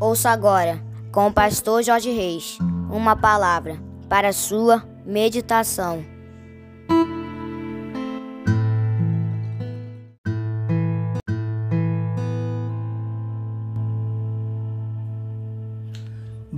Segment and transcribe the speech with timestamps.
[0.00, 0.82] Ouça agora,
[1.12, 2.58] com o pastor Jorge Reis,
[2.90, 3.78] uma palavra
[4.08, 6.04] para sua meditação.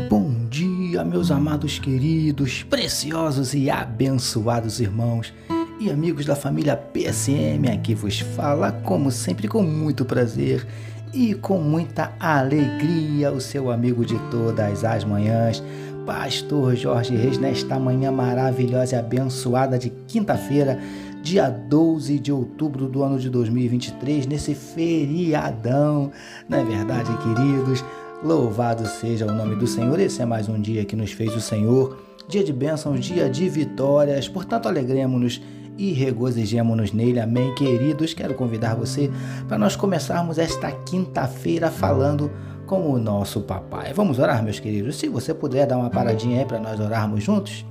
[0.09, 5.33] Bom dia, meus amados queridos, preciosos e abençoados irmãos
[5.79, 7.71] e amigos da família PSM.
[7.73, 10.67] Aqui vos fala, como sempre, com muito prazer
[11.13, 15.63] e com muita alegria o seu amigo de todas as manhãs,
[16.05, 20.79] Pastor Jorge Reis, nesta manhã maravilhosa e abençoada de quinta-feira,
[21.23, 26.13] dia 12 de outubro do ano de 2023, nesse feriadão,
[26.49, 27.85] não é verdade, queridos?
[28.25, 30.01] Louvado seja o nome do Senhor.
[30.01, 33.49] Esse é mais um dia que nos fez o Senhor, dia de bênçãos, dia de
[33.49, 34.29] vitórias.
[34.29, 35.41] Portanto, alegremos-nos
[35.79, 37.21] e regozijemos-nos nele.
[37.21, 38.15] Amém, queridos.
[38.15, 39.11] Quero convidar você
[39.47, 42.31] para nós começarmos esta quinta-feira falando
[42.67, 43.93] com o nosso papai.
[43.93, 44.97] Vamos orar, meus queridos.
[44.97, 47.65] Se você puder dar uma paradinha aí para nós orarmos juntos.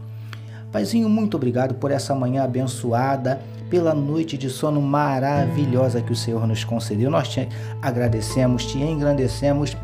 [0.72, 3.40] Paizinho, muito obrigado por essa manhã abençoada,
[3.70, 7.10] pela noite de sono maravilhosa que o Senhor nos concedeu.
[7.10, 7.48] Nós te
[7.82, 9.76] agradecemos, te engrandecemos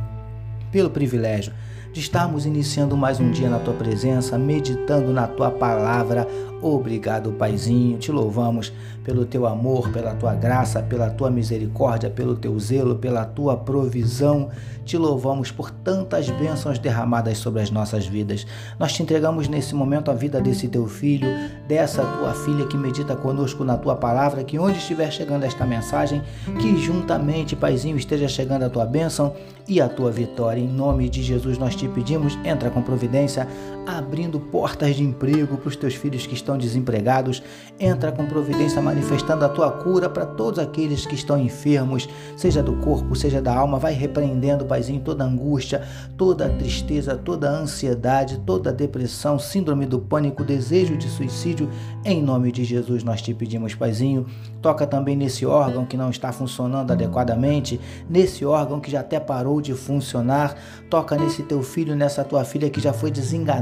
[0.71, 1.53] pelo privilégio
[1.93, 6.27] de estarmos iniciando mais um dia na tua presença, meditando na tua palavra.
[6.61, 7.97] Obrigado, Paizinho.
[7.97, 8.71] Te louvamos
[9.03, 14.49] pelo teu amor, pela tua graça, pela tua misericórdia, pelo teu zelo, pela tua provisão.
[14.85, 18.45] Te louvamos por tantas bênçãos derramadas sobre as nossas vidas.
[18.77, 21.27] Nós te entregamos nesse momento a vida desse teu filho,
[21.67, 26.21] dessa tua filha que medita conosco na tua palavra, que onde estiver chegando esta mensagem,
[26.59, 29.33] que juntamente, Paizinho, esteja chegando a tua bênção
[29.67, 30.61] e a tua vitória.
[30.61, 33.47] Em nome de Jesus nós te pedimos, entra com providência,
[33.85, 37.41] abrindo portas de emprego para os teus filhos que estão desempregados,
[37.79, 42.07] entra com providência manifestando a tua cura para todos aqueles que estão enfermos,
[42.37, 45.81] seja do corpo, seja da alma, vai repreendendo, Paizinho, toda angústia,
[46.15, 51.69] toda tristeza, toda ansiedade, toda depressão, síndrome do pânico, desejo de suicídio,
[52.05, 54.25] em nome de Jesus nós te pedimos, Paizinho,
[54.61, 57.79] toca também nesse órgão que não está funcionando adequadamente,
[58.09, 60.55] nesse órgão que já até parou de funcionar,
[60.89, 63.09] toca nesse teu filho, nessa tua filha que já foi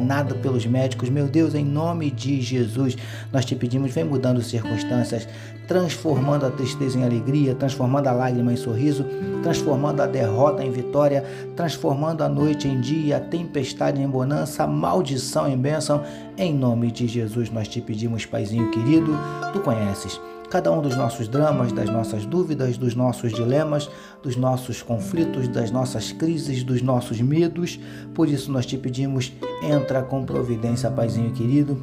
[0.09, 2.97] desenganado pelos médicos, meu Deus, em nome de Jesus,
[3.31, 5.27] nós te pedimos, vem mudando circunstâncias,
[5.67, 9.05] transformando a tristeza em alegria, transformando a lágrima em sorriso,
[9.43, 11.23] transformando a derrota em vitória,
[11.55, 16.03] transformando a noite em dia, a tempestade em bonança, a maldição em bênção.
[16.35, 19.15] Em nome de Jesus nós te pedimos, Paizinho querido,
[19.53, 23.89] tu conheces cada um dos nossos dramas, das nossas dúvidas, dos nossos dilemas,
[24.23, 27.79] dos nossos conflitos, das nossas crises, dos nossos medos.
[28.13, 31.77] Por isso nós te pedimos, entra com providência, Paizinho querido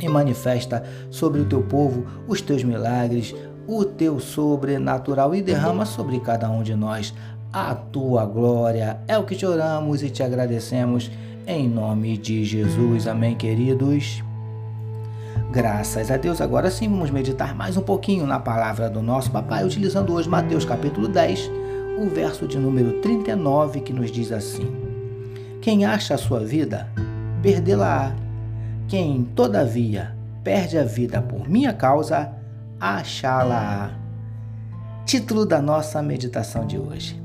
[0.00, 3.34] e manifesta sobre o teu povo os teus milagres,
[3.66, 7.14] o teu sobrenatural e derrama sobre cada um de nós
[7.52, 8.98] a tua glória.
[9.06, 11.10] É o que te oramos e te agradecemos
[11.46, 13.06] em nome de Jesus.
[13.06, 14.29] Amém, queridos.
[15.50, 19.64] Graças a Deus, agora sim vamos meditar mais um pouquinho na palavra do nosso papai,
[19.64, 21.50] utilizando hoje Mateus capítulo 10,
[21.98, 24.70] o verso de número 39, que nos diz assim:
[25.60, 26.88] Quem acha a sua vida,
[27.42, 28.14] perdê-la-á
[28.90, 32.32] quem, todavia, perde a vida por minha causa,
[32.80, 33.92] achá-la-á.
[35.06, 37.22] Título da nossa meditação de hoje.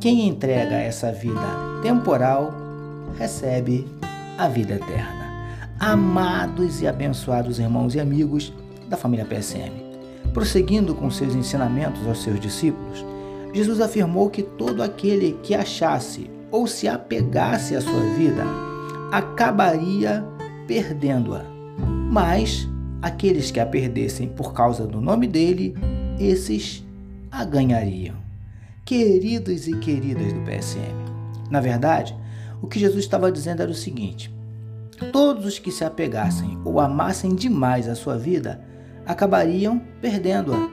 [0.00, 2.50] Quem entrega essa vida temporal
[3.18, 3.86] recebe
[4.38, 5.21] a vida eterna.
[5.82, 8.52] Amados e abençoados irmãos e amigos
[8.88, 9.72] da família PSM,
[10.32, 13.04] prosseguindo com seus ensinamentos aos seus discípulos,
[13.52, 18.44] Jesus afirmou que todo aquele que achasse ou se apegasse à sua vida
[19.10, 20.24] acabaria
[20.68, 21.42] perdendo-a.
[22.08, 22.68] Mas
[23.02, 25.74] aqueles que a perdessem por causa do nome dele,
[26.16, 26.84] esses
[27.28, 28.14] a ganhariam.
[28.84, 30.94] Queridos e queridas do PSM,
[31.50, 32.16] na verdade,
[32.62, 34.31] o que Jesus estava dizendo era o seguinte:
[35.10, 38.60] todos os que se apegassem ou amassem demais a sua vida
[39.06, 40.68] acabariam perdendo-a,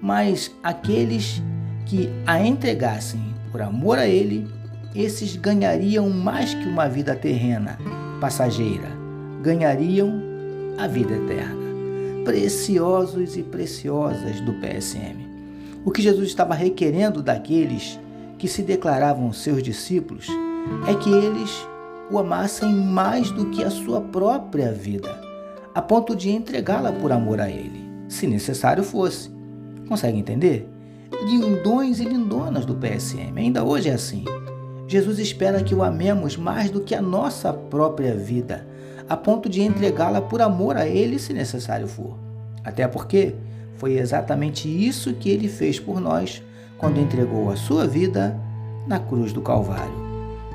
[0.00, 1.42] mas aqueles
[1.84, 4.46] que a entregassem por amor a Ele,
[4.94, 7.78] esses ganhariam mais que uma vida terrena,
[8.20, 8.96] passageira
[9.42, 10.20] ganhariam
[10.76, 11.66] a vida eterna.
[12.24, 15.24] Preciosos e preciosas do PSM.
[15.84, 18.00] O que Jesus estava requerendo daqueles
[18.38, 20.26] que se declaravam seus discípulos
[20.88, 21.66] é que eles
[22.10, 25.20] o amassem mais do que a sua própria vida,
[25.74, 29.30] a ponto de entregá-la por amor a Ele, se necessário fosse.
[29.88, 30.68] Consegue entender?
[31.24, 34.24] Lindões e lindonas do PSM, ainda hoje é assim.
[34.88, 38.66] Jesus espera que o amemos mais do que a nossa própria vida,
[39.08, 42.16] a ponto de entregá-la por amor a Ele, se necessário for.
[42.64, 43.34] Até porque
[43.76, 46.42] foi exatamente isso que Ele fez por nós
[46.78, 48.38] quando entregou a sua vida
[48.86, 50.05] na cruz do Calvário.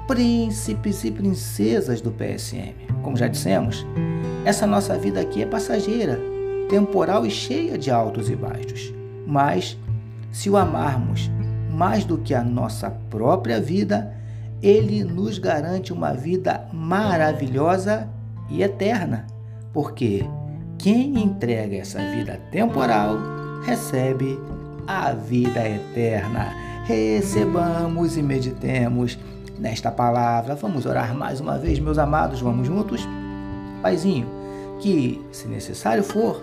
[0.08, 2.76] Príncipes e princesas do PSM.
[3.02, 3.86] Como já dissemos,
[4.46, 6.20] essa nossa vida aqui é passageira,
[6.70, 8.94] temporal e cheia de altos e baixos.
[9.26, 9.78] Mas,
[10.32, 11.30] se o amarmos
[11.70, 14.14] mais do que a nossa própria vida,
[14.62, 18.08] ele nos garante uma vida maravilhosa
[18.50, 19.26] e eterna.
[19.74, 20.26] Porque
[20.78, 23.18] quem entrega essa vida temporal
[23.64, 24.40] recebe
[24.88, 26.71] a vida eterna.
[26.86, 29.18] Recebamos e meditemos
[29.58, 30.56] nesta palavra.
[30.56, 33.08] Vamos orar mais uma vez, meus amados, vamos juntos?
[33.82, 34.28] Paizinho,
[34.80, 36.42] que, se necessário for,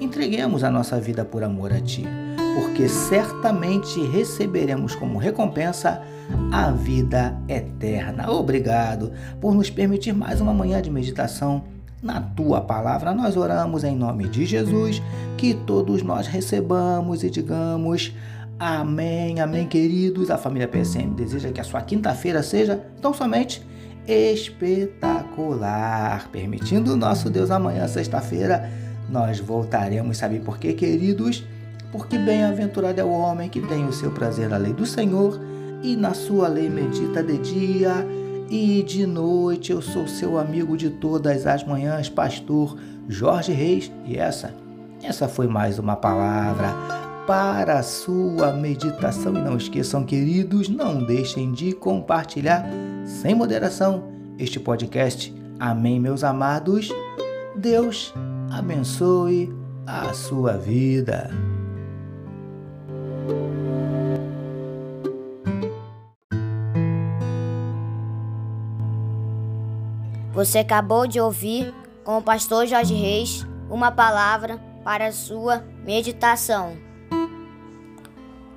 [0.00, 2.06] entreguemos a nossa vida por amor a Ti,
[2.54, 6.00] porque certamente receberemos como recompensa
[6.52, 8.30] a vida eterna.
[8.30, 11.64] Obrigado por nos permitir mais uma manhã de meditação
[12.00, 13.12] na tua palavra.
[13.12, 15.02] Nós oramos em nome de Jesus,
[15.36, 18.14] que todos nós recebamos e digamos
[18.60, 20.30] Amém, amém, queridos.
[20.30, 23.66] A família PSM deseja que a sua quinta-feira seja tão somente
[24.06, 25.48] espetacular.
[26.30, 28.70] Permitindo o nosso Deus amanhã, sexta-feira,
[29.08, 30.18] nós voltaremos.
[30.18, 31.42] Sabe por quê, queridos?
[31.90, 35.40] Porque bem-aventurado é o homem que tem o seu prazer na lei do Senhor
[35.82, 38.06] e na sua lei medita de dia
[38.50, 39.72] e de noite.
[39.72, 42.76] Eu sou seu amigo de todas as manhãs, pastor
[43.08, 44.52] Jorge Reis, e essa,
[45.02, 49.34] essa foi mais uma palavra para a sua meditação.
[49.36, 52.64] E não esqueçam, queridos, não deixem de compartilhar
[53.04, 54.04] sem moderação
[54.38, 55.34] este podcast.
[55.58, 56.88] Amém, meus amados.
[57.56, 58.14] Deus
[58.50, 59.52] abençoe
[59.86, 61.30] a sua vida.
[70.32, 71.74] Você acabou de ouvir
[72.04, 76.89] com o pastor Jorge Reis uma palavra para a sua meditação.